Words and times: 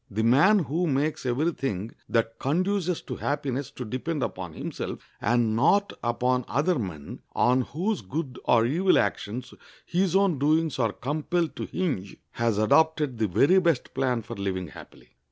The 0.09 0.23
man 0.23 0.57
who 0.57 0.87
makes 0.87 1.27
every 1.27 1.51
thing 1.51 1.91
that 2.09 2.39
conduces 2.39 3.03
to 3.03 3.17
happiness 3.17 3.69
to 3.69 3.85
depend 3.85 4.23
upon 4.23 4.53
himself, 4.53 4.97
and 5.21 5.55
not 5.55 5.93
upon 6.03 6.43
other 6.47 6.79
men, 6.79 7.19
on 7.35 7.61
whose 7.61 8.01
good 8.01 8.39
or 8.45 8.65
evil 8.65 8.97
actions 8.97 9.53
his 9.85 10.15
own 10.15 10.39
doings 10.39 10.79
are 10.79 10.91
compelled 10.91 11.55
to 11.57 11.65
hinge, 11.67 12.17
has 12.31 12.57
adopted 12.57 13.19
the 13.19 13.27
very 13.27 13.59
best 13.59 13.93
plan 13.93 14.23
for 14.23 14.35
living 14.35 14.69
happily. 14.69 15.09